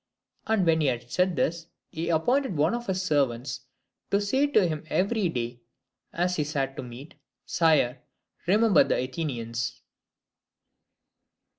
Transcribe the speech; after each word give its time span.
And 0.47 0.65
when 0.65 0.81
he 0.81 0.87
had 0.87 1.11
said 1.11 1.35
this, 1.35 1.67
he 1.91 2.09
appointed 2.09 2.57
one 2.57 2.73
of 2.73 2.87
his 2.87 3.03
servants 3.03 3.67
to 4.09 4.19
say 4.19 4.47
to 4.47 4.65
him 4.67 4.83
every 4.89 5.29
day 5.29 5.59
as 6.11 6.37
he 6.37 6.43
sat 6.43 6.69
at 6.75 6.83
meat, 6.83 7.13
'Sire, 7.45 8.01
remember 8.47 8.83
the 8.83 8.95
Athenians.'" 8.97 9.83